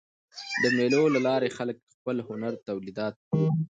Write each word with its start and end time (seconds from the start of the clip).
د 0.61 0.63
مېلو 0.77 1.01
له 1.15 1.19
لاري 1.27 1.49
خلک 1.57 1.77
خپل 1.95 2.15
هنري 2.27 2.57
تولیدات 2.67 3.13
پلوري. 3.25 3.51